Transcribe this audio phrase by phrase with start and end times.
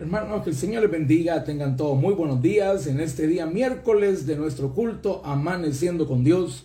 [0.00, 4.24] Hermanos, que el Señor les bendiga, tengan todos muy buenos días en este día miércoles
[4.24, 6.64] de nuestro culto Amaneciendo con Dios.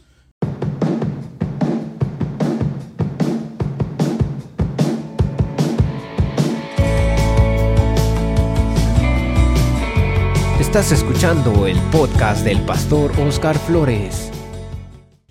[10.61, 14.31] Estás escuchando el podcast del pastor Oscar Flores.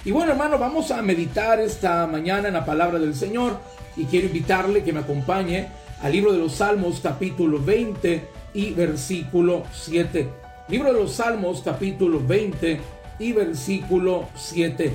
[0.05, 3.59] Y bueno, hermano, vamos a meditar esta mañana en la palabra del Señor
[3.96, 5.68] y quiero invitarle que me acompañe
[6.05, 10.29] al libro de los Salmos capítulo 20 y versículo 7.
[10.69, 12.79] Libro de los Salmos capítulo 20
[13.19, 14.93] y versículo 7.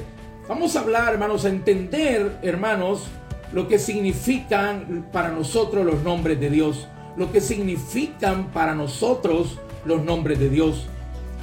[0.47, 3.07] Vamos a hablar, hermanos, a entender, hermanos,
[3.53, 6.87] lo que significan para nosotros los nombres de Dios,
[7.17, 10.85] lo que significan para nosotros los nombres de Dios.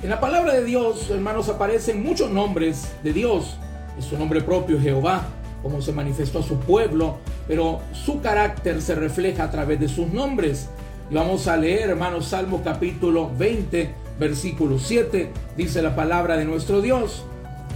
[0.01, 3.57] En la palabra de Dios, hermanos, aparecen muchos nombres de Dios.
[3.99, 5.27] Es su nombre propio, Jehová,
[5.63, 7.17] como se manifestó a su pueblo,
[7.49, 10.69] pero su carácter se refleja a través de sus nombres.
[11.11, 16.81] Y vamos a leer, hermanos, Salmo capítulo 20, versículo 7, dice la palabra de nuestro
[16.81, 17.25] Dios.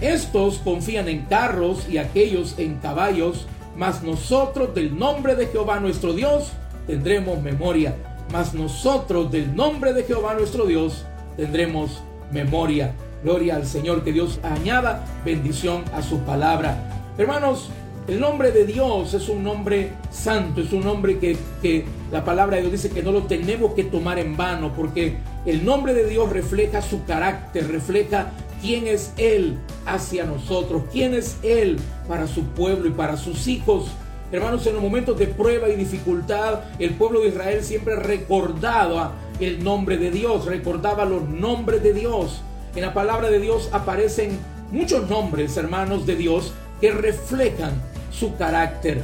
[0.01, 6.13] Estos confían en carros y aquellos en caballos, mas nosotros del nombre de Jehová nuestro
[6.13, 6.51] Dios
[6.87, 7.95] tendremos memoria
[8.31, 11.05] mas nosotros del nombre de Jehová nuestro Dios
[11.37, 12.93] tendremos memoria.
[13.23, 16.77] Gloria al Señor, que Dios añada bendición a su palabra.
[17.17, 17.69] Hermanos,
[18.11, 22.63] el nombre de Dios es un nombre santo, es un nombre que, la palabra de
[22.63, 26.29] Dios dice que no lo tenemos que tomar en vano, porque el nombre de Dios
[26.29, 32.89] refleja su carácter, refleja quién es Él hacia nosotros, quién es Él para su pueblo
[32.89, 33.85] y para sus hijos.
[34.33, 39.63] Hermanos, en los momentos de prueba y dificultad, el pueblo de Israel siempre recordaba el
[39.63, 42.41] nombre de Dios, recordaba los nombres de Dios.
[42.75, 44.37] En la palabra de Dios aparecen
[44.69, 46.51] muchos nombres, hermanos de Dios,
[46.81, 49.01] que reflejan su carácter.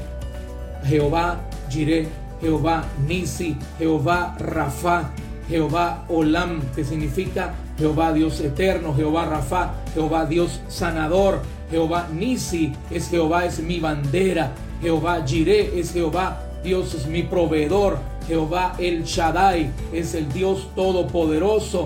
[0.83, 2.07] Jehová Jireh,
[2.41, 5.09] Jehová Nisi, Jehová Rafa,
[5.49, 11.41] Jehová Olam, que significa Jehová Dios eterno, Jehová Rafa, Jehová Dios sanador,
[11.71, 14.51] Jehová Nisi es Jehová es mi bandera,
[14.81, 17.97] Jehová Jireh es Jehová, Dios es mi proveedor.
[18.27, 21.85] Jehová El Shaddai es el Dios todopoderoso.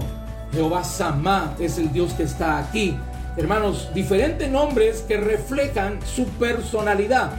[0.51, 2.97] Jehová Samá es el Dios que está aquí.
[3.37, 7.31] Hermanos, diferentes nombres que reflejan su personalidad.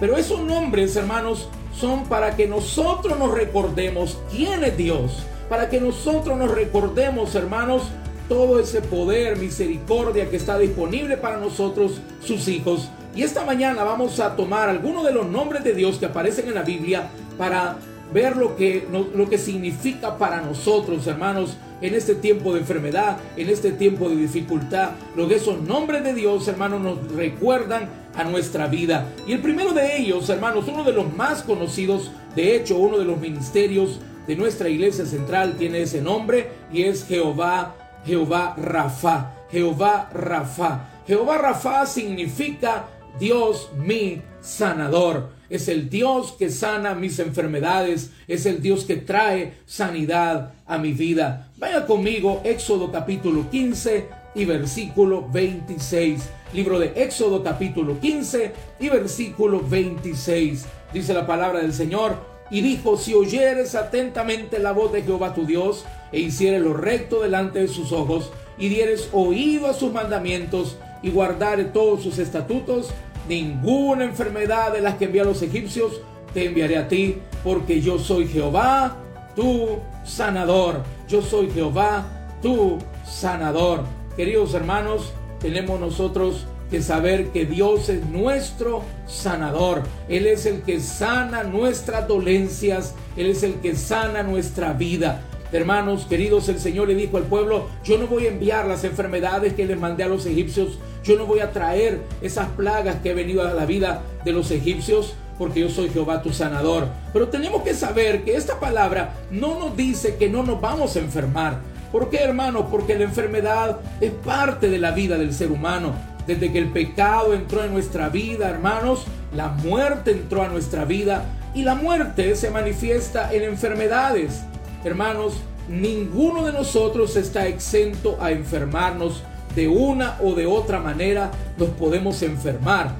[0.00, 5.24] Pero esos nombres, hermanos, son para que nosotros nos recordemos quién es Dios.
[5.48, 7.82] Para que nosotros nos recordemos, hermanos,
[8.28, 12.88] todo ese poder, misericordia que está disponible para nosotros, sus hijos.
[13.14, 16.54] Y esta mañana vamos a tomar algunos de los nombres de Dios que aparecen en
[16.54, 17.76] la Biblia para
[18.12, 23.50] ver lo que, lo que significa para nosotros, hermanos, en este tiempo de enfermedad, en
[23.50, 24.90] este tiempo de dificultad.
[25.16, 29.08] Lo que esos nombres de Dios, hermanos, nos recuerdan a nuestra vida.
[29.26, 33.04] Y el primero de ellos, hermanos, uno de los más conocidos, de hecho, uno de
[33.04, 37.74] los ministerios de nuestra iglesia central tiene ese nombre y es Jehová,
[38.06, 40.88] Jehová Rafa, Jehová Rafa.
[41.06, 42.86] Jehová Rafa significa
[43.18, 45.30] Dios mi sanador.
[45.48, 48.10] Es el Dios que sana mis enfermedades.
[48.26, 51.52] Es el Dios que trae sanidad a mi vida.
[51.58, 56.22] Vaya conmigo, Éxodo capítulo 15 y versículo 26.
[56.52, 60.64] Libro de Éxodo capítulo 15 y versículo 26.
[60.92, 62.34] Dice la palabra del Señor.
[62.50, 67.22] Y dijo, si oyeres atentamente la voz de Jehová tu Dios, e hicieres lo recto
[67.22, 72.90] delante de sus ojos, y dieres oído a sus mandamientos, y guardare todos sus estatutos,
[73.28, 76.00] ninguna enfermedad de las que envía a los egipcios
[76.32, 78.96] te enviaré a ti, porque yo soy Jehová,
[79.36, 80.82] tu sanador.
[81.08, 82.04] Yo soy Jehová,
[82.42, 83.84] tu sanador.
[84.16, 89.82] Queridos hermanos, tenemos nosotros que saber que Dios es nuestro sanador.
[90.08, 92.94] Él es el que sana nuestras dolencias.
[93.16, 95.22] Él es el que sana nuestra vida.
[95.54, 99.54] Hermanos queridos, el Señor le dijo al pueblo, yo no voy a enviar las enfermedades
[99.54, 103.14] que les mandé a los egipcios, yo no voy a traer esas plagas que he
[103.14, 106.88] venido a la vida de los egipcios, porque yo soy Jehová tu sanador.
[107.12, 110.98] Pero tenemos que saber que esta palabra no nos dice que no nos vamos a
[110.98, 111.60] enfermar.
[111.92, 112.64] ¿Por qué, hermanos?
[112.68, 115.92] Porque la enfermedad es parte de la vida del ser humano.
[116.26, 121.26] Desde que el pecado entró en nuestra vida, hermanos, la muerte entró a nuestra vida
[121.54, 124.42] y la muerte se manifiesta en enfermedades.
[124.84, 125.34] Hermanos,
[125.66, 129.22] ninguno de nosotros está exento a enfermarnos.
[129.54, 132.94] De una o de otra manera nos podemos enfermar.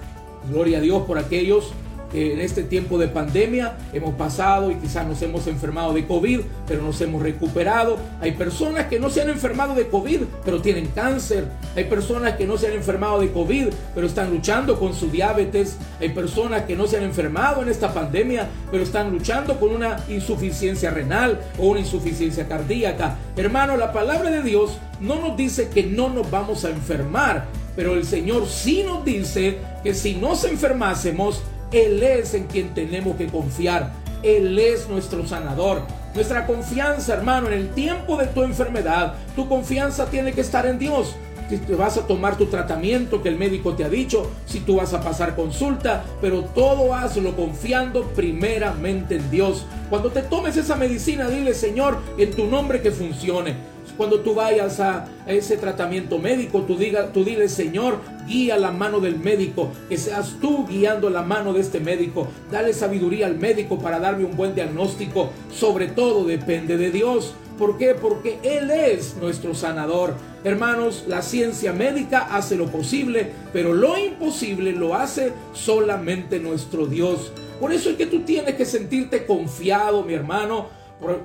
[0.48, 1.72] Gloria a Dios por aquellos
[2.14, 6.82] en este tiempo de pandemia hemos pasado y quizás nos hemos enfermado de COVID, pero
[6.82, 7.98] nos hemos recuperado.
[8.20, 11.48] Hay personas que no se han enfermado de COVID, pero tienen cáncer.
[11.76, 15.76] Hay personas que no se han enfermado de COVID, pero están luchando con su diabetes.
[16.00, 20.04] Hay personas que no se han enfermado en esta pandemia, pero están luchando con una
[20.08, 23.16] insuficiencia renal o una insuficiencia cardíaca.
[23.36, 27.46] Hermano, la palabra de Dios no nos dice que no nos vamos a enfermar,
[27.76, 31.42] pero el Señor sí nos dice que si nos enfermásemos,
[31.74, 33.92] él es en quien tenemos que confiar.
[34.22, 35.82] Él es nuestro sanador.
[36.14, 40.78] Nuestra confianza, hermano, en el tiempo de tu enfermedad, tu confianza tiene que estar en
[40.78, 41.16] Dios.
[41.48, 44.76] Si te vas a tomar tu tratamiento que el médico te ha dicho, si tú
[44.76, 49.66] vas a pasar consulta, pero todo hazlo confiando primeramente en Dios.
[49.90, 53.73] Cuando te tomes esa medicina, dile, Señor, en tu nombre que funcione.
[53.96, 59.00] Cuando tú vayas a ese tratamiento médico, tú, diga, tú dile, Señor, guía la mano
[59.00, 62.26] del médico, que seas tú guiando la mano de este médico.
[62.50, 65.30] Dale sabiduría al médico para darme un buen diagnóstico.
[65.52, 67.34] Sobre todo depende de Dios.
[67.58, 67.94] ¿Por qué?
[67.94, 70.14] Porque Él es nuestro sanador.
[70.42, 77.32] Hermanos, la ciencia médica hace lo posible, pero lo imposible lo hace solamente nuestro Dios.
[77.60, 80.66] Por eso es que tú tienes que sentirte confiado, mi hermano,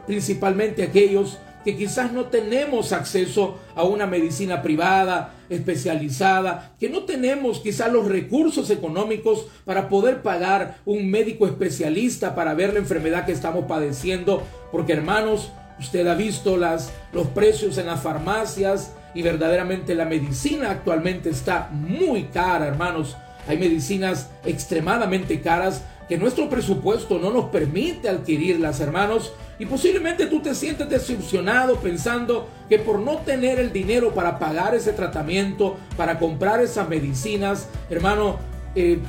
[0.05, 7.59] principalmente aquellos que quizás no tenemos acceso a una medicina privada, especializada, que no tenemos
[7.59, 13.31] quizás los recursos económicos para poder pagar un médico especialista para ver la enfermedad que
[13.31, 19.95] estamos padeciendo, porque hermanos, usted ha visto las, los precios en las farmacias y verdaderamente
[19.95, 23.17] la medicina actualmente está muy cara, hermanos.
[23.47, 29.31] Hay medicinas extremadamente caras que nuestro presupuesto no nos permite adquirirlas, hermanos.
[29.59, 34.73] Y posiblemente tú te sientes decepcionado pensando que por no tener el dinero para pagar
[34.73, 38.37] ese tratamiento, para comprar esas medicinas, hermano,
[38.79, 38.99] eh,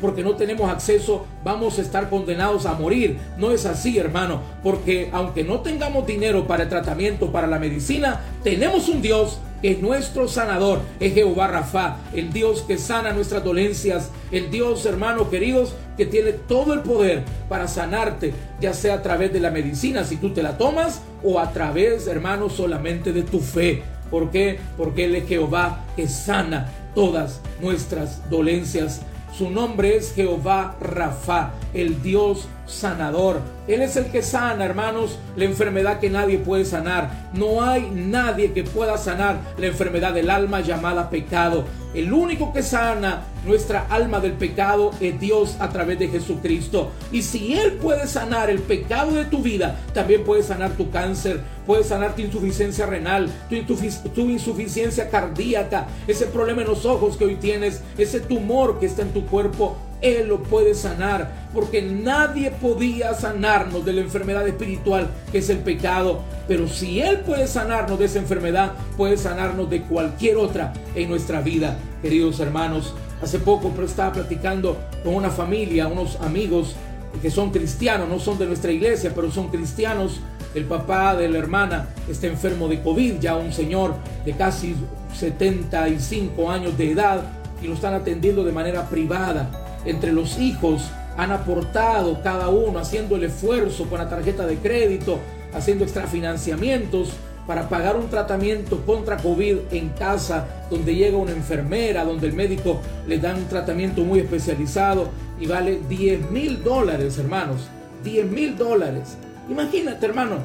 [0.00, 3.18] porque no tenemos acceso, vamos a estar condenados a morir.
[3.36, 8.20] No es así, hermano, porque aunque no tengamos dinero para el tratamiento, para la medicina,
[8.42, 13.44] tenemos un Dios que es nuestro sanador, es Jehová Rafa, el Dios que sana nuestras
[13.44, 19.02] dolencias, el Dios, hermano queridos, que tiene todo el poder para sanarte, ya sea a
[19.02, 23.22] través de la medicina, si tú te la tomas, o a través, hermano, solamente de
[23.22, 23.82] tu fe.
[24.10, 24.58] ¿Por qué?
[24.76, 29.02] Porque Él es Jehová que sana todas nuestras dolencias.
[29.36, 33.40] Su nombre es Jehová Rafa, el Dios sanador.
[33.66, 37.28] Él es el que sana, hermanos, la enfermedad que nadie puede sanar.
[37.32, 41.64] No hay nadie que pueda sanar la enfermedad del alma llamada pecado.
[41.94, 46.90] El único que sana nuestra alma del pecado es Dios a través de Jesucristo.
[47.10, 51.40] Y si Él puede sanar el pecado de tu vida, también puede sanar tu cáncer,
[51.66, 53.76] puede sanar tu insuficiencia renal, tu,
[54.10, 59.02] tu insuficiencia cardíaca, ese problema en los ojos que hoy tienes, ese tumor que está
[59.02, 65.08] en tu cuerpo él lo puede sanar, porque nadie podía sanarnos de la enfermedad espiritual
[65.32, 66.22] que es el pecado.
[66.46, 71.40] Pero si Él puede sanarnos de esa enfermedad, puede sanarnos de cualquier otra en nuestra
[71.40, 71.76] vida.
[72.00, 76.76] Queridos hermanos, hace poco estaba platicando con una familia, unos amigos
[77.20, 80.20] que son cristianos, no son de nuestra iglesia, pero son cristianos.
[80.54, 83.94] El papá de la hermana está enfermo de COVID, ya un señor
[84.24, 84.74] de casi
[85.14, 87.22] 75 años de edad,
[87.62, 93.16] y lo están atendiendo de manera privada entre los hijos han aportado cada uno, haciendo
[93.16, 95.18] el esfuerzo con la tarjeta de crédito,
[95.52, 97.10] haciendo extrafinanciamientos
[97.46, 102.80] para pagar un tratamiento contra COVID en casa, donde llega una enfermera, donde el médico
[103.06, 105.08] le da un tratamiento muy especializado
[105.40, 107.68] y vale 10 mil dólares, hermanos.
[108.04, 109.16] 10 mil dólares.
[109.48, 110.36] Imagínate, hermano,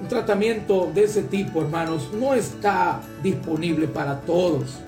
[0.00, 4.80] un tratamiento de ese tipo, hermanos, no está disponible para todos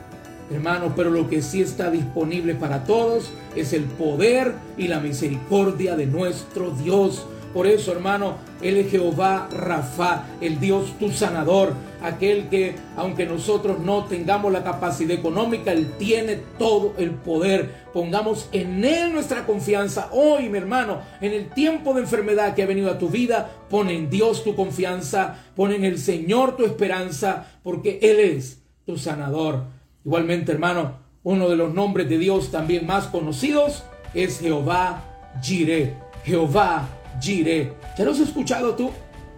[0.50, 5.96] hermano, pero lo que sí está disponible para todos es el poder y la misericordia
[5.96, 7.26] de nuestro Dios.
[7.52, 13.78] Por eso, hermano, Él es Jehová Rafa, el Dios tu sanador, aquel que, aunque nosotros
[13.78, 17.82] no tengamos la capacidad económica, Él tiene todo el poder.
[17.92, 20.08] Pongamos en Él nuestra confianza.
[20.12, 23.90] Hoy, mi hermano, en el tiempo de enfermedad que ha venido a tu vida, pon
[23.90, 29.64] en Dios tu confianza, pon en el Señor tu esperanza, porque Él es tu sanador.
[30.04, 35.04] Igualmente, hermano, uno de los nombres de Dios también más conocidos es Jehová
[35.40, 35.94] Jireh.
[36.24, 36.88] Jehová
[37.20, 37.72] Jireh.
[37.96, 38.90] ¿Ya lo has escuchado tú?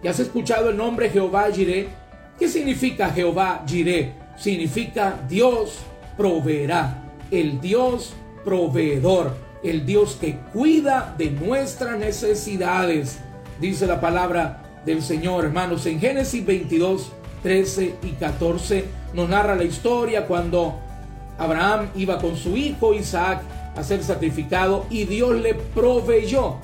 [0.03, 1.87] ¿Ya has escuchado el nombre Jehová Jireh?
[2.39, 4.13] ¿Qué significa Jehová Jireh?
[4.37, 5.79] Significa Dios
[6.17, 7.03] proveerá.
[7.31, 9.35] El Dios proveedor.
[9.63, 13.19] El Dios que cuida de nuestras necesidades.
[13.59, 17.11] Dice la palabra del Señor, hermanos, en Génesis 22,
[17.45, 20.79] 13 y 14 nos narra la historia cuando
[21.37, 23.43] Abraham iba con su hijo Isaac
[23.75, 26.55] a ser sacrificado y Dios le proveyó,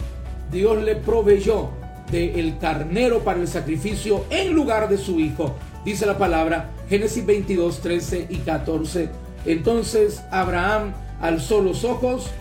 [0.51, 1.69] Dios le proveyó
[2.11, 5.53] del carnero para el sacrificio en lugar de su hijo.
[5.85, 9.09] Dice la palabra Génesis 22, 13 y 14.
[9.45, 12.31] Entonces Abraham alzó los ojos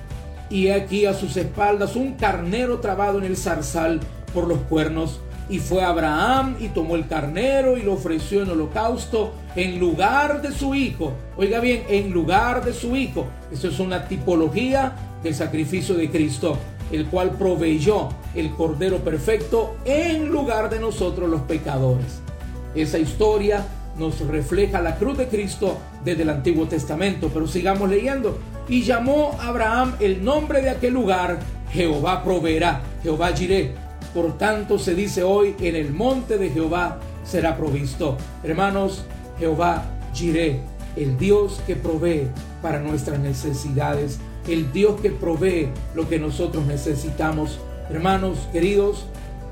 [0.48, 4.00] y aquí a sus espaldas un carnero trabado en el zarzal
[4.32, 5.20] por los cuernos.
[5.50, 10.52] Y fue Abraham y tomó el carnero y lo ofreció en holocausto en lugar de
[10.52, 11.12] su hijo.
[11.36, 13.26] Oiga bien, en lugar de su hijo.
[13.52, 16.56] Eso es una tipología del sacrificio de Cristo,
[16.92, 22.20] el cual proveyó el cordero perfecto en lugar de nosotros los pecadores.
[22.76, 23.66] Esa historia
[23.98, 28.38] nos refleja la cruz de Cristo desde el Antiguo Testamento, pero sigamos leyendo.
[28.68, 31.40] Y llamó Abraham el nombre de aquel lugar,
[31.72, 33.74] Jehová proveerá, Jehová Jireh
[34.14, 38.16] por tanto se dice hoy, en el monte de Jehová será provisto.
[38.42, 39.04] Hermanos,
[39.38, 40.60] Jehová Jireh,
[40.96, 42.28] el Dios que provee
[42.62, 47.58] para nuestras necesidades, el Dios que provee lo que nosotros necesitamos.
[47.88, 49.06] Hermanos queridos,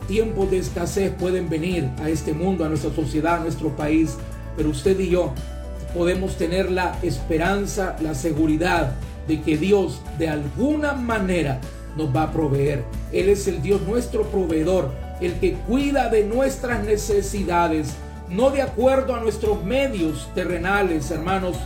[0.09, 4.17] tiempos de escasez pueden venir a este mundo, a nuestra sociedad, a nuestro país,
[4.57, 5.33] pero usted y yo
[5.95, 8.93] podemos tener la esperanza, la seguridad
[9.27, 11.61] de que Dios de alguna manera
[11.99, 12.85] nos va a proveer.
[13.12, 14.90] Él es el Dios nuestro proveedor,
[15.21, 17.95] el que cuida de nuestras necesidades,
[18.31, 21.57] no de acuerdo a nuestros medios terrenales, hermanos,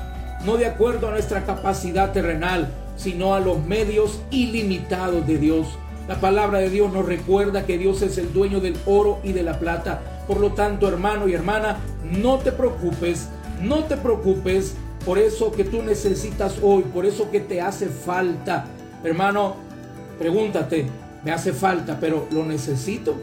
[0.45, 5.67] no de acuerdo a nuestra capacidad terrenal, sino a los medios ilimitados de Dios.
[6.09, 9.43] La palabra de Dios nos recuerda que Dios es el dueño del oro y de
[9.43, 10.25] la plata.
[10.27, 13.29] Por lo tanto, hermano y hermana, no te preocupes,
[13.61, 14.75] no te preocupes
[15.05, 18.67] por eso que tú necesitas hoy, por eso que te hace falta.
[19.05, 19.57] Hermano,
[20.23, 20.87] Pregúntate,
[21.25, 23.17] me hace falta, pero ¿lo necesito?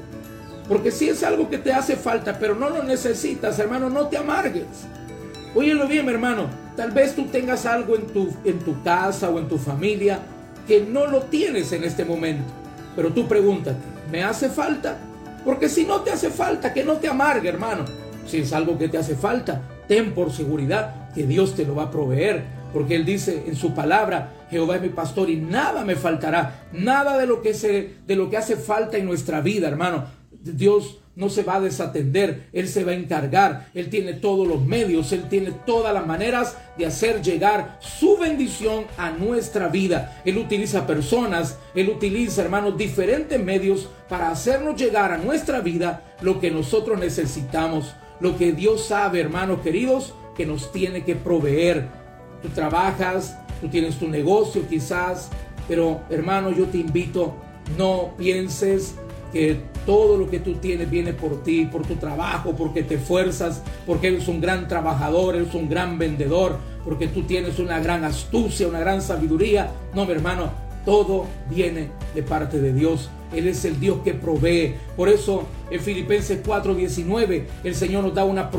[0.68, 4.18] Porque si es algo que te hace falta, pero no lo necesitas, hermano, no te
[4.18, 4.66] amargues.
[5.56, 6.48] Óyelo bien, hermano.
[6.76, 10.20] Tal vez tú tengas algo en tu, en tu casa o en tu familia
[10.68, 12.52] que no lo tienes en este momento.
[12.98, 13.80] Pero tú pregúntate,
[14.12, 14.98] ¿me hace falta?
[15.46, 17.86] Porque si no te hace falta, que no te amargue, hermano.
[18.28, 21.84] Si es algo que te hace falta, ten por seguridad que Dios te lo va
[21.84, 22.44] a proveer.
[22.74, 26.68] Porque Él dice en su palabra, Jehová es mi pastor y nada me faltará.
[26.74, 30.06] Nada de lo que, se, de lo que hace falta en nuestra vida, hermano.
[30.42, 34.66] Dios no se va a desatender, Él se va a encargar, Él tiene todos los
[34.66, 40.22] medios, Él tiene todas las maneras de hacer llegar su bendición a nuestra vida.
[40.24, 46.40] Él utiliza personas, Él utiliza, hermanos, diferentes medios para hacernos llegar a nuestra vida lo
[46.40, 51.88] que nosotros necesitamos, lo que Dios sabe, hermanos queridos, que nos tiene que proveer.
[52.42, 55.30] Tú trabajas, tú tienes tu negocio quizás,
[55.68, 57.36] pero hermano, yo te invito,
[57.78, 58.96] no pienses
[59.32, 63.62] que todo lo que tú tienes viene por ti, por tu trabajo, porque te fuerzas,
[63.86, 68.68] porque eres un gran trabajador, eres un gran vendedor, porque tú tienes una gran astucia,
[68.68, 69.72] una gran sabiduría.
[69.94, 70.52] No, mi hermano,
[70.86, 73.10] todo viene de parte de Dios.
[73.34, 74.76] Él es el Dios que provee.
[74.96, 78.50] Por eso en Filipenses 4:19 el Señor nos da una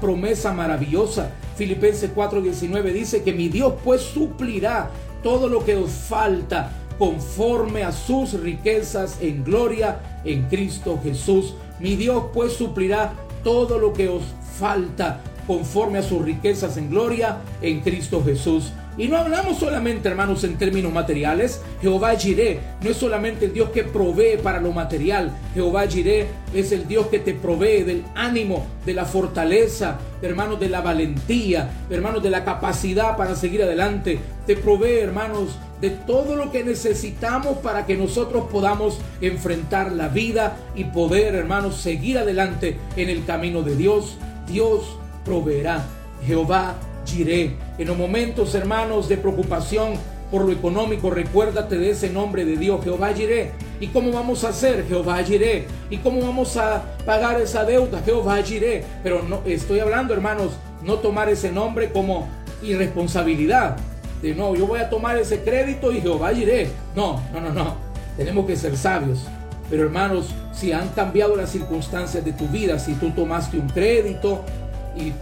[0.00, 1.32] promesa, maravillosa.
[1.56, 4.90] Filipenses 4:19 dice que mi Dios pues suplirá
[5.22, 11.54] todo lo que os falta conforme a sus riquezas en gloria en Cristo Jesús.
[11.78, 13.12] Mi Dios pues suplirá
[13.42, 14.22] todo lo que os
[14.58, 18.72] falta conforme a sus riquezas en gloria en Cristo Jesús.
[19.00, 21.62] Y no hablamos solamente, hermanos, en términos materiales.
[21.80, 25.32] Jehová Jireh no es solamente el Dios que provee para lo material.
[25.54, 30.68] Jehová Jireh es el Dios que te provee del ánimo, de la fortaleza, hermanos, de
[30.68, 34.18] la valentía, hermanos, de la capacidad para seguir adelante.
[34.46, 40.58] Te provee, hermanos, de todo lo que necesitamos para que nosotros podamos enfrentar la vida
[40.74, 44.18] y poder, hermanos, seguir adelante en el camino de Dios.
[44.46, 45.86] Dios proveerá.
[46.26, 46.74] Jehová
[47.12, 49.94] en los momentos, hermanos, de preocupación
[50.30, 53.50] por lo económico, recuérdate de ese nombre de Dios, Jehová Jireh.
[53.80, 54.86] ¿Y cómo vamos a hacer?
[54.86, 55.66] Jehová Jireh.
[55.90, 58.00] ¿Y cómo vamos a pagar esa deuda?
[58.04, 58.84] Jehová Jireh.
[59.02, 60.52] Pero no estoy hablando, hermanos,
[60.84, 62.28] no tomar ese nombre como
[62.62, 63.76] irresponsabilidad.
[64.22, 66.70] De no, yo voy a tomar ese crédito y Jehová Jireh.
[66.94, 67.74] No, no, no, no.
[68.16, 69.26] Tenemos que ser sabios.
[69.68, 74.44] Pero hermanos, si han cambiado las circunstancias de tu vida, si tú tomaste un crédito
[74.96, 75.12] y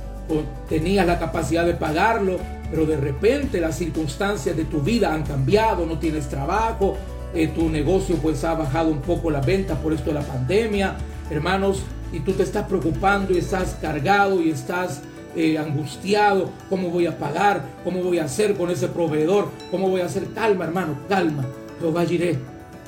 [0.68, 2.38] tenías la capacidad de pagarlo,
[2.70, 6.96] pero de repente las circunstancias de tu vida han cambiado, no tienes trabajo,
[7.34, 10.96] eh, tu negocio pues ha bajado un poco la venta por esto de la pandemia,
[11.30, 11.82] hermanos,
[12.12, 15.02] y tú te estás preocupando y estás cargado y estás
[15.36, 17.62] eh, angustiado, ¿cómo voy a pagar?
[17.84, 19.50] ¿Cómo voy a hacer con ese proveedor?
[19.70, 20.24] ¿Cómo voy a hacer?
[20.34, 21.44] Calma, hermano, calma.
[21.80, 22.38] Jehová Jiré,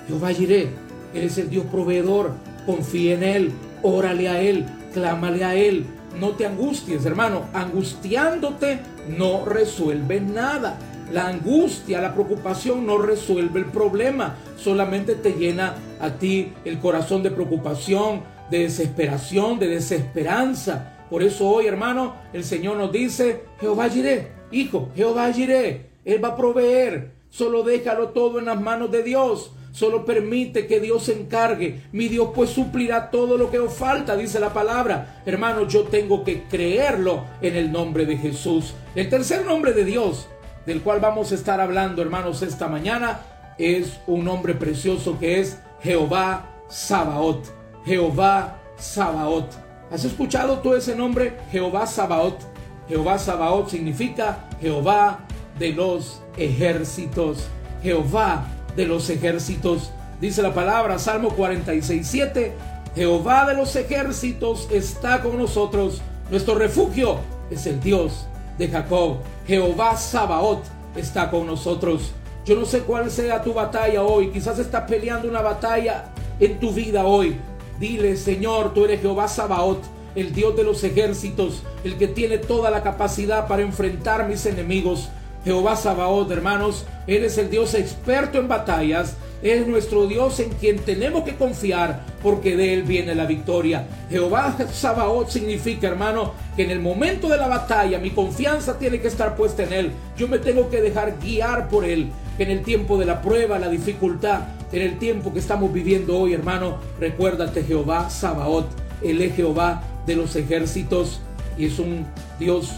[0.08, 0.70] Jehová Jiré,
[1.14, 2.32] Él es el Dios proveedor,
[2.66, 5.86] confía en Él, órale a Él, clámale a Él,
[6.18, 7.46] no te angusties, hermano.
[7.52, 8.80] Angustiándote
[9.16, 10.78] no resuelve nada.
[11.12, 17.24] La angustia, la preocupación no resuelve el problema, solamente te llena a ti el corazón
[17.24, 20.98] de preocupación, de desesperación, de desesperanza.
[21.10, 26.28] Por eso hoy, hermano, el Señor nos dice, Jehová iré, hijo, Jehová iré, Él va
[26.28, 29.50] a proveer, solo déjalo todo en las manos de Dios.
[29.72, 31.82] Solo permite que Dios se encargue.
[31.92, 35.22] Mi Dios pues suplirá todo lo que os falta, dice la palabra.
[35.24, 38.74] Hermano, yo tengo que creerlo en el nombre de Jesús.
[38.94, 40.28] El tercer nombre de Dios,
[40.66, 43.20] del cual vamos a estar hablando, hermanos, esta mañana,
[43.58, 47.46] es un nombre precioso que es Jehová Sabaoth.
[47.84, 49.52] Jehová Sabaoth.
[49.90, 51.36] ¿Has escuchado tú ese nombre?
[51.50, 52.42] Jehová Sabaoth.
[52.88, 55.20] Jehová Sabaoth significa Jehová
[55.58, 57.48] de los ejércitos.
[57.82, 58.46] Jehová
[58.76, 59.90] de los ejércitos.
[60.20, 62.52] Dice la palabra, Salmo 46, 7.
[62.94, 66.00] Jehová de los ejércitos está con nosotros.
[66.30, 67.18] Nuestro refugio
[67.50, 68.26] es el Dios
[68.58, 69.18] de Jacob.
[69.46, 70.64] Jehová Sabaoth
[70.96, 72.12] está con nosotros.
[72.44, 74.30] Yo no sé cuál sea tu batalla hoy.
[74.30, 76.06] Quizás estás peleando una batalla
[76.38, 77.36] en tu vida hoy.
[77.78, 79.84] Dile, Señor, tú eres Jehová Sabaoth,
[80.14, 85.08] el Dios de los ejércitos, el que tiene toda la capacidad para enfrentar mis enemigos.
[85.44, 89.16] Jehová Sabaoth, hermanos, eres el Dios experto en batallas.
[89.42, 93.86] Es nuestro Dios en quien tenemos que confiar porque de Él viene la victoria.
[94.10, 99.08] Jehová Sabaoth significa, hermano, que en el momento de la batalla mi confianza tiene que
[99.08, 99.92] estar puesta en Él.
[100.18, 102.10] Yo me tengo que dejar guiar por Él.
[102.36, 104.40] Que en el tiempo de la prueba, la dificultad,
[104.72, 108.66] en el tiempo que estamos viviendo hoy, hermano, recuérdate Jehová Sabaoth.
[109.02, 111.20] Él es Jehová de los ejércitos
[111.56, 112.06] y es un
[112.38, 112.72] Dios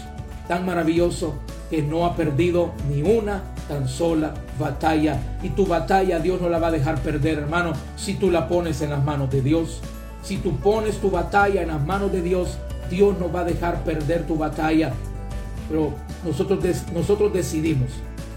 [0.47, 1.35] tan maravilloso
[1.73, 5.19] que no ha perdido ni una tan sola batalla.
[5.41, 8.83] Y tu batalla Dios no la va a dejar perder, hermano, si tú la pones
[8.83, 9.81] en las manos de Dios.
[10.21, 12.59] Si tú pones tu batalla en las manos de Dios,
[12.91, 14.93] Dios no va a dejar perder tu batalla.
[15.67, 16.63] Pero nosotros,
[16.93, 17.89] nosotros decidimos.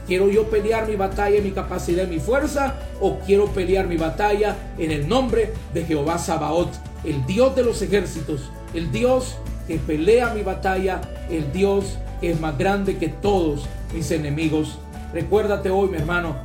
[0.07, 2.77] ¿Quiero yo pelear mi batalla en mi capacidad y mi fuerza?
[3.03, 6.73] ¿O quiero pelear mi batalla en el nombre de Jehová Sabaoth,
[7.05, 9.37] el Dios de los ejércitos, el Dios
[9.69, 14.79] que pelea mi batalla, el Dios es más grande que todos mis enemigos.
[15.13, 16.37] Recuérdate hoy, mi hermano,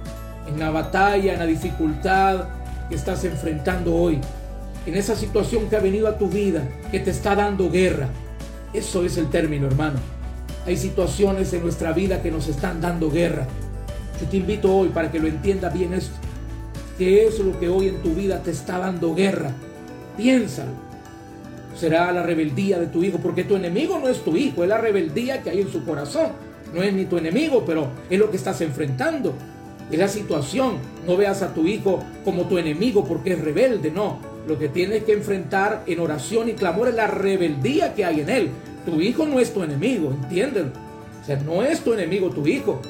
[0.48, 2.46] en la batalla, en la dificultad
[2.90, 4.20] que estás enfrentando hoy,
[4.86, 8.10] en esa situación que ha venido a tu vida, que te está dando guerra.
[8.74, 10.00] Eso es el término, hermano.
[10.66, 13.48] Hay situaciones en nuestra vida que nos están dando guerra.
[14.20, 16.16] Yo te invito hoy para que lo entiendas bien esto.
[16.98, 19.52] ¿Qué es lo que hoy en tu vida te está dando guerra?
[20.18, 20.91] Piénsalo
[21.76, 24.78] será la rebeldía de tu hijo, porque tu enemigo no es tu hijo, es la
[24.78, 26.30] rebeldía que hay en su corazón.
[26.74, 29.34] No es ni tu enemigo, pero es lo que estás enfrentando.
[29.92, 30.78] Es la situación.
[31.06, 34.20] No veas a tu hijo como tu enemigo porque es rebelde, no.
[34.48, 38.30] Lo que tienes que enfrentar en oración y clamor es la rebeldía que hay en
[38.30, 38.50] él.
[38.86, 40.72] Tu hijo no es tu enemigo, entienden.
[41.22, 42.82] O sea, no es tu enemigo tu hijo.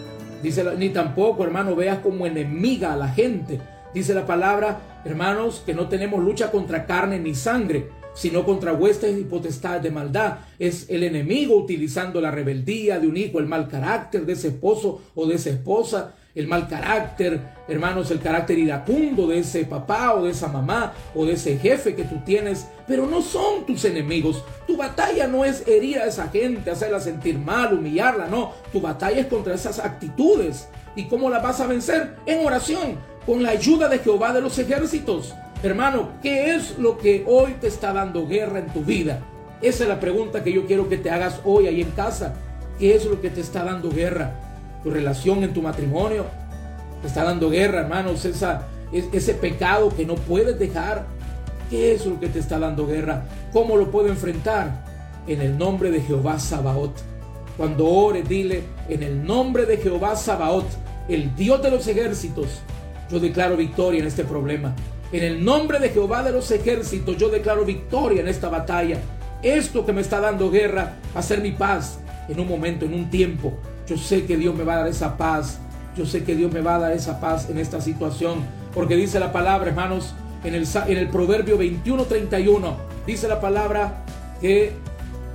[0.42, 3.60] Dice, ni tampoco, hermano, veas como enemiga a la gente.
[3.94, 9.18] Dice la palabra, hermanos, que no tenemos lucha contra carne ni sangre, sino contra huestes
[9.20, 10.40] y potestades de maldad.
[10.60, 15.02] Es el enemigo utilizando la rebeldía de un hijo, el mal carácter de ese esposo
[15.16, 20.24] o de esa esposa, el mal carácter, hermanos, el carácter iracundo de ese papá o
[20.24, 24.44] de esa mamá o de ese jefe que tú tienes, pero no son tus enemigos.
[24.66, 28.54] Tu batalla no es herir a esa gente, hacerla sentir mal, humillarla, no.
[28.72, 30.70] Tu batalla es contra esas actitudes.
[30.96, 32.16] ¿Y cómo la vas a vencer?
[32.26, 35.34] En oración, con la ayuda de Jehová de los ejércitos.
[35.64, 39.20] Hermano, ¿qué es lo que hoy te está dando guerra en tu vida?
[39.62, 42.34] Esa es la pregunta que yo quiero que te hagas hoy ahí en casa.
[42.80, 44.32] ¿Qué es lo que te está dando guerra?
[44.84, 46.26] ¿Tu relación en tu matrimonio?
[47.02, 48.26] ¿Te está dando guerra, hermanos?
[48.26, 51.06] Esa, ese pecado que no puedes dejar.
[51.70, 53.26] ¿Qué es lo que te está dando guerra?
[53.54, 54.84] ¿Cómo lo puedo enfrentar?
[55.28, 56.98] En el nombre de Jehová Sabaoth.
[57.56, 60.72] Cuando ores, dile, en el nombre de Jehová Sabaoth,
[61.08, 62.48] el Dios de los ejércitos,
[63.12, 64.74] yo declaro victoria en este problema.
[65.12, 68.98] En el nombre de Jehová de los ejércitos yo declaro victoria en esta batalla.
[69.44, 72.94] Esto que me está dando guerra va a ser mi paz en un momento, en
[72.94, 73.54] un tiempo.
[73.88, 75.60] Yo sé que Dios me va a dar esa paz.
[75.98, 78.40] Yo sé que Dios me va a dar esa paz en esta situación.
[78.74, 80.14] Porque dice la palabra, hermanos,
[80.46, 84.06] en el, en el Proverbio 21:31, dice la palabra
[84.40, 84.72] que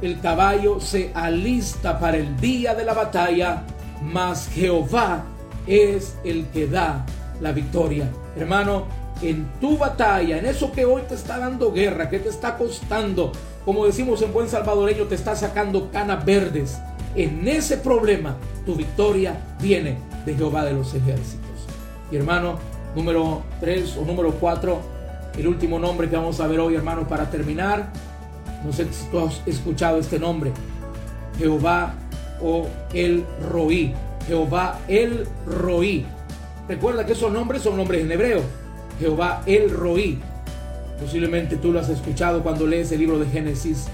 [0.00, 3.62] el caballo se alista para el día de la batalla,
[4.02, 5.24] mas Jehová
[5.66, 7.04] es el que da
[7.40, 8.08] la victoria.
[8.36, 8.86] Hermano,
[9.22, 13.32] en tu batalla, en eso que hoy te está dando guerra, que te está costando,
[13.64, 16.78] como decimos en buen salvadoreño, te está sacando canas verdes.
[17.14, 21.46] En ese problema, tu victoria viene de Jehová de los ejércitos.
[22.10, 22.58] Y hermano,
[22.94, 24.80] número 3 o número 4,
[25.38, 27.90] el último nombre que vamos a ver hoy, hermano, para terminar.
[28.64, 30.52] No sé si tú has escuchado este nombre.
[31.38, 31.94] Jehová
[32.40, 33.94] o el Roí.
[34.26, 36.06] Jehová el Roí.
[36.68, 38.42] Recuerda que esos nombres son nombres en hebreo.
[38.98, 40.18] Jehová el Roí.
[41.00, 43.86] Posiblemente tú lo has escuchado cuando lees el libro de Génesis.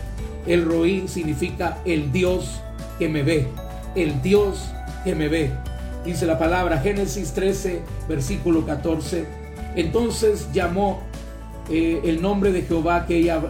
[0.47, 2.61] El Roí significa el Dios
[2.99, 3.49] que me ve.
[3.95, 4.71] El Dios
[5.05, 5.51] que me ve.
[6.05, 9.27] Dice la palabra Génesis 13, versículo 14.
[9.77, 11.01] Entonces llamó
[11.71, 13.41] eh, el nombre de Jehová que ella,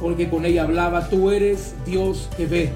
[0.00, 2.70] porque con ella hablaba, tú eres Dios que ve.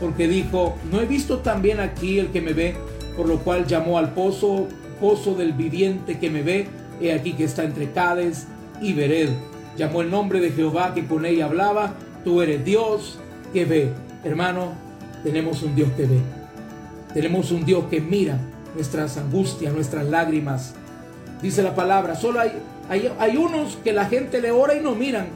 [0.00, 2.74] Porque dijo, no he visto también aquí el que me ve,
[3.16, 4.66] por lo cual llamó al pozo,
[5.00, 6.66] pozo del viviente que me ve,
[7.00, 8.46] he aquí que está entre Cades
[8.80, 9.30] y Bered.
[9.76, 13.18] Llamó el nombre de Jehová que con ella hablaba, tú eres Dios
[13.52, 13.92] que ve.
[14.24, 14.72] Hermano,
[15.22, 16.20] tenemos un Dios que ve.
[17.14, 18.38] Tenemos un Dios que mira
[18.74, 20.74] nuestras angustias, nuestras lágrimas.
[21.42, 22.52] Dice la palabra, solo hay,
[22.88, 25.26] hay, hay unos que la gente le ora y no miran.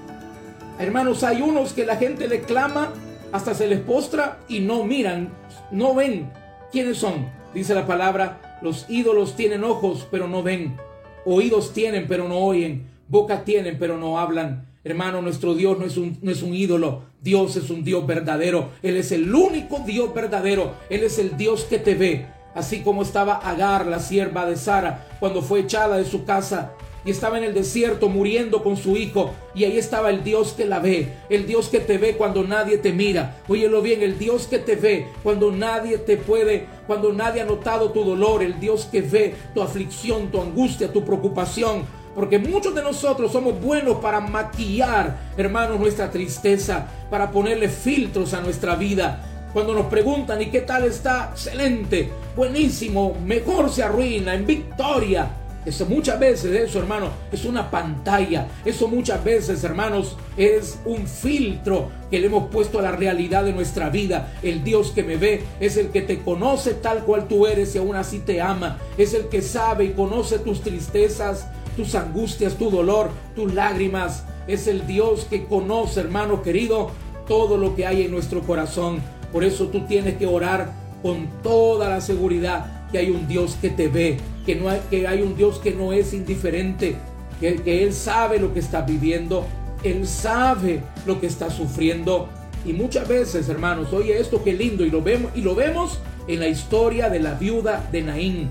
[0.79, 2.93] Hermanos, hay unos que la gente le clama,
[3.33, 5.31] hasta se les postra y no miran,
[5.71, 6.31] no ven
[6.71, 7.29] quiénes son.
[7.55, 10.77] Dice la palabra, los ídolos tienen ojos, pero no ven.
[11.25, 12.87] Oídos tienen, pero no oyen.
[13.09, 14.67] Boca tienen, pero no hablan.
[14.85, 17.03] Hermano, nuestro Dios no es, un, no es un ídolo.
[17.23, 18.71] Dios es un Dios verdadero.
[18.83, 20.75] Él es el único Dios verdadero.
[20.91, 22.27] Él es el Dios que te ve.
[22.55, 26.73] Así como estaba Agar, la sierva de Sara, cuando fue echada de su casa
[27.05, 29.33] y estaba en el desierto muriendo con su hijo.
[29.55, 32.79] Y ahí estaba el Dios que la ve, el Dios que te ve cuando nadie
[32.79, 33.37] te mira.
[33.49, 37.91] Óyelo bien, el Dios que te ve cuando nadie te puede, cuando nadie ha notado
[37.91, 41.83] tu dolor, el Dios que ve tu aflicción, tu angustia, tu preocupación.
[42.15, 48.41] Porque muchos de nosotros somos buenos para maquillar, hermanos, nuestra tristeza, para ponerle filtros a
[48.41, 49.31] nuestra vida.
[49.53, 51.31] Cuando nos preguntan, ¿y qué tal está?
[51.33, 55.44] Excelente, buenísimo, mejor se arruina, en victoria.
[55.67, 58.49] Eso muchas veces, eso hermano, es una pantalla.
[58.65, 63.53] Eso muchas veces, hermanos, es un filtro que le hemos puesto a la realidad de
[63.53, 64.35] nuestra vida.
[64.43, 67.79] El Dios que me ve es el que te conoce tal cual tú eres y
[67.79, 68.79] aún así te ama.
[68.99, 74.25] Es el que sabe y conoce tus tristezas, tus angustias, tu dolor, tus lágrimas.
[74.47, 76.91] Es el Dios que conoce, hermano querido,
[77.27, 79.01] todo lo que hay en nuestro corazón.
[79.33, 80.73] Por eso tú tienes que orar
[81.03, 85.07] con toda la seguridad que hay un Dios que te ve, que, no hay, que
[85.07, 86.97] hay un Dios que no es indiferente,
[87.41, 89.47] que, que Él sabe lo que está viviendo,
[89.83, 92.29] Él sabe lo que está sufriendo.
[92.65, 96.41] Y muchas veces, hermanos, oye esto qué lindo, y lo vemos, y lo vemos en
[96.41, 98.51] la historia de la viuda de Naín.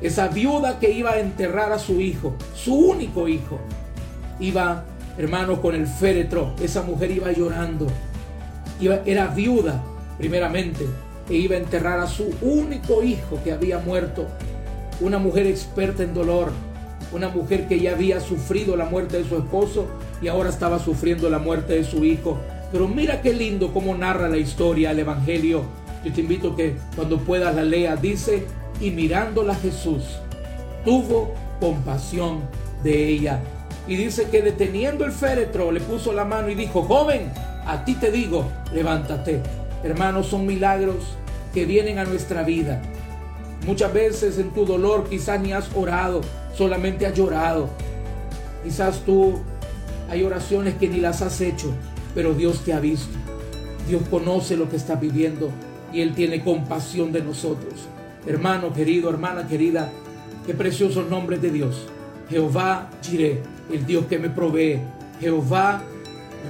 [0.00, 3.58] Esa viuda que iba a enterrar a su hijo, su único hijo,
[4.40, 4.84] iba,
[5.16, 6.54] hermano, con el féretro.
[6.62, 7.86] Esa mujer iba llorando.
[9.06, 9.82] Era viuda,
[10.18, 10.86] primeramente,
[11.30, 14.26] e iba a enterrar a su único hijo que había muerto.
[15.00, 16.52] Una mujer experta en dolor,
[17.12, 19.86] una mujer que ya había sufrido la muerte de su esposo
[20.22, 22.38] y ahora estaba sufriendo la muerte de su hijo.
[22.72, 25.62] Pero mira qué lindo cómo narra la historia el Evangelio.
[26.04, 27.96] Yo te invito que cuando puedas la lea.
[27.96, 28.46] Dice,
[28.80, 30.02] y mirándola Jesús,
[30.84, 32.40] tuvo compasión
[32.82, 33.40] de ella.
[33.86, 37.30] Y dice que deteniendo el féretro le puso la mano y dijo, joven,
[37.66, 39.40] a ti te digo, levántate.
[39.82, 41.16] Hermanos, son milagros
[41.52, 42.80] que vienen a nuestra vida.
[43.66, 46.20] Muchas veces en tu dolor quizás ni has orado,
[46.56, 47.68] solamente has llorado.
[48.62, 49.40] Quizás tú
[50.10, 51.72] hay oraciones que ni las has hecho,
[52.14, 53.16] pero Dios te ha visto.
[53.88, 55.50] Dios conoce lo que estás viviendo
[55.92, 57.74] y Él tiene compasión de nosotros.
[58.26, 59.90] Hermano querido, hermana querida,
[60.46, 61.86] qué preciosos nombres de Dios.
[62.28, 64.80] Jehová Jireh, el Dios que me provee.
[65.20, 65.82] Jehová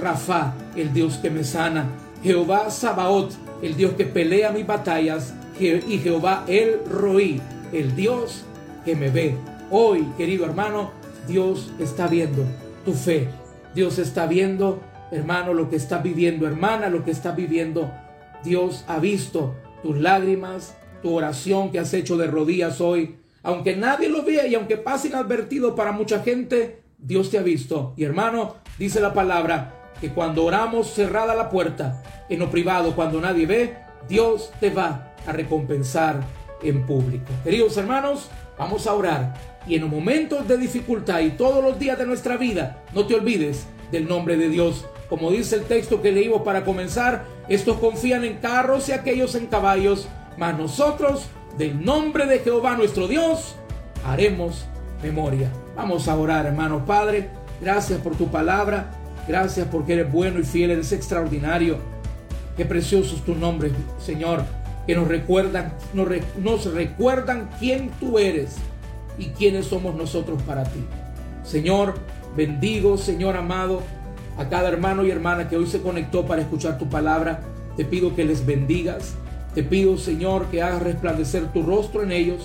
[0.00, 1.86] Rafa, el Dios que me sana.
[2.22, 5.34] Jehová Sabaoth, el Dios que pelea mis batallas.
[5.58, 7.40] Y Jehová El Roí,
[7.72, 8.44] el Dios
[8.84, 9.36] que me ve.
[9.70, 10.90] Hoy, querido hermano,
[11.28, 12.44] Dios está viendo
[12.84, 13.28] tu fe.
[13.74, 14.80] Dios está viendo,
[15.12, 16.46] hermano, lo que estás viviendo.
[16.46, 17.90] Hermana, lo que estás viviendo.
[18.42, 23.16] Dios ha visto tus lágrimas, tu oración que has hecho de rodillas hoy.
[23.42, 27.94] Aunque nadie lo vea y aunque pase inadvertido para mucha gente, Dios te ha visto.
[27.96, 33.20] Y hermano, dice la palabra que cuando oramos cerrada la puerta, en lo privado, cuando
[33.20, 33.76] nadie ve,
[34.08, 36.20] Dios te va a recompensar
[36.62, 37.32] en público.
[37.42, 39.34] Queridos hermanos, vamos a orar.
[39.66, 43.14] Y en los momentos de dificultad y todos los días de nuestra vida, no te
[43.14, 44.86] olvides del nombre de Dios.
[45.08, 49.46] Como dice el texto que leímos para comenzar, estos confían en carros y aquellos en
[49.46, 53.54] caballos mas nosotros, del nombre de Jehová nuestro Dios,
[54.04, 54.64] haremos
[55.02, 55.48] memoria.
[55.76, 57.30] Vamos a orar, hermano Padre.
[57.60, 58.90] Gracias por tu palabra.
[59.28, 61.78] Gracias porque eres bueno y fiel, eres extraordinario.
[62.56, 64.44] Qué precioso es tu nombre, Señor.
[64.86, 68.56] Que nos recuerdan, nos, recuerdan quién tú eres
[69.18, 70.84] y quiénes somos nosotros para ti.
[71.42, 71.94] Señor,
[72.36, 73.82] bendigo, Señor amado,
[74.36, 77.40] a cada hermano y hermana que hoy se conectó para escuchar tu palabra.
[77.76, 79.14] Te pido que les bendigas,
[79.54, 82.42] Te pido, Señor, que hagas resplandecer tu rostro en ellos.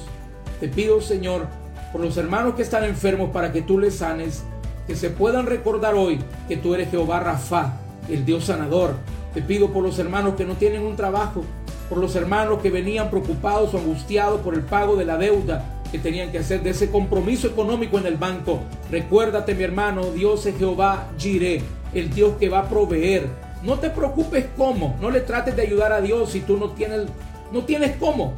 [0.60, 1.48] Te pido, Señor,
[1.92, 4.44] por los hermanos que están enfermos para que tú les sanes,
[4.86, 7.74] que se puedan recordar hoy que tú eres Jehová Rafa,
[8.10, 8.96] el Dios sanador.
[9.34, 11.44] Te pido por los hermanos que no tienen un trabajo,
[11.90, 15.98] por los hermanos que venían preocupados o angustiados por el pago de la deuda que
[15.98, 18.60] tenían que hacer, de ese compromiso económico en el banco.
[18.92, 23.28] Recuérdate, mi hermano, Dios es Jehová Jireh, el Dios que va a proveer.
[23.64, 27.08] No te preocupes cómo, no le trates de ayudar a Dios si tú no tienes,
[27.52, 28.34] no tienes cómo.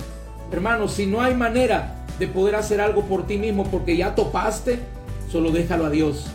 [0.52, 4.80] Hermano, si no hay manera de poder hacer algo por ti mismo porque ya topaste,
[5.30, 6.28] solo déjalo a Dios.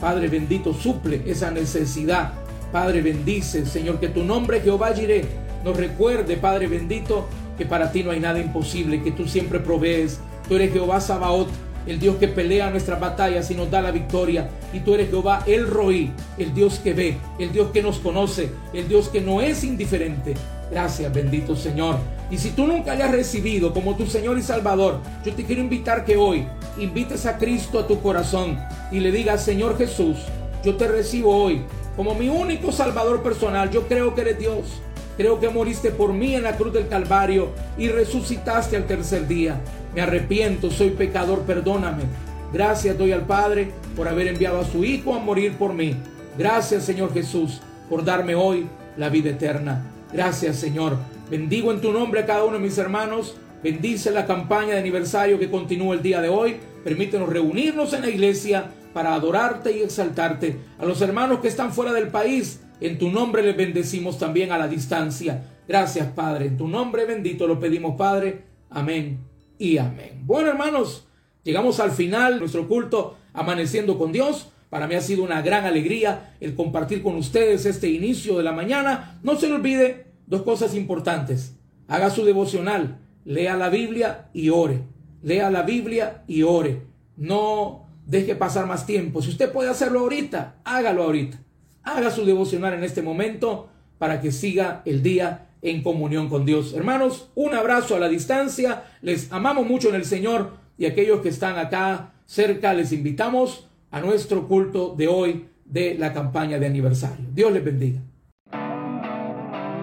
[0.00, 2.32] Padre bendito, suple esa necesidad.
[2.72, 8.02] Padre bendice, Señor, que tu nombre Jehová Jireh nos recuerde, Padre bendito, que para ti
[8.02, 10.20] no hay nada imposible, que tú siempre provees.
[10.48, 11.48] Tú eres Jehová Sabaoth,
[11.86, 14.50] el Dios que pelea nuestras batallas y nos da la victoria.
[14.72, 18.50] Y tú eres Jehová El Roí, el Dios que ve, el Dios que nos conoce,
[18.72, 20.34] el Dios que no es indiferente.
[20.70, 21.96] Gracias, bendito Señor.
[22.30, 25.62] Y si tú nunca le has recibido como tu Señor y Salvador, yo te quiero
[25.62, 26.46] invitar que hoy
[26.78, 28.58] invites a Cristo a tu corazón
[28.90, 30.16] y le digas, Señor Jesús,
[30.64, 31.62] yo te recibo hoy
[31.96, 33.70] como mi único Salvador personal.
[33.70, 34.80] Yo creo que eres Dios.
[35.16, 39.60] Creo que moriste por mí en la cruz del Calvario y resucitaste al tercer día.
[39.94, 42.04] Me arrepiento, soy pecador, perdóname.
[42.52, 45.96] Gracias doy al Padre por haber enviado a su Hijo a morir por mí.
[46.36, 49.84] Gracias Señor Jesús por darme hoy la vida eterna.
[50.12, 50.96] Gracias Señor.
[51.30, 53.36] Bendigo en tu nombre a cada uno de mis hermanos.
[53.62, 56.56] Bendice la campaña de aniversario que continúa el día de hoy.
[56.82, 60.58] Permítenos reunirnos en la iglesia para adorarte y exaltarte.
[60.78, 64.58] A los hermanos que están fuera del país, en tu nombre les bendecimos también a
[64.58, 65.44] la distancia.
[65.68, 66.46] Gracias, Padre.
[66.46, 68.42] En tu nombre bendito lo pedimos, Padre.
[68.70, 69.20] Amén
[69.58, 70.22] y amén.
[70.24, 71.06] Bueno, hermanos,
[71.44, 74.48] llegamos al final de nuestro culto amaneciendo con Dios.
[74.70, 78.52] Para mí ha sido una gran alegría el compartir con ustedes este inicio de la
[78.52, 79.20] mañana.
[79.22, 81.56] No se le olvide dos cosas importantes.
[81.86, 84.82] Haga su devocional, lea la Biblia y ore.
[85.22, 86.82] Lea la Biblia y ore.
[87.16, 89.22] No deje pasar más tiempo.
[89.22, 91.38] Si usted puede hacerlo ahorita, hágalo ahorita
[91.84, 93.68] haga su devocional en este momento
[93.98, 96.74] para que siga el día en comunión con Dios.
[96.74, 101.28] Hermanos, un abrazo a la distancia, les amamos mucho en el Señor y aquellos que
[101.28, 107.26] están acá cerca les invitamos a nuestro culto de hoy de la campaña de aniversario.
[107.32, 108.00] Dios les bendiga.